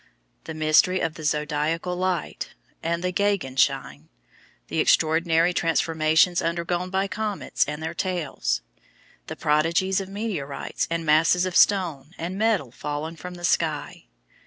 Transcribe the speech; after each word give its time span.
The 0.45 0.55
mystery 0.55 0.99
of 0.99 1.13
the 1.13 1.23
Zodiacal 1.23 1.95
Light 1.95 2.55
and 2.81 3.03
the 3.03 3.11
Gegenschein. 3.13 4.09
The 4.67 4.79
extraordinary 4.79 5.53
transformations 5.53 6.41
undergone 6.41 6.89
by 6.89 7.07
comets 7.07 7.63
and 7.65 7.83
their 7.83 7.93
tails. 7.93 8.61
The 9.27 9.35
prodigies 9.35 10.01
of 10.01 10.09
meteorites 10.09 10.87
and 10.89 11.05
masses 11.05 11.45
of 11.45 11.55
stone 11.55 12.15
and 12.17 12.35
metal 12.35 12.71
fallen 12.71 13.15
from 13.15 13.35
the 13.35 13.45
sky. 13.45 14.05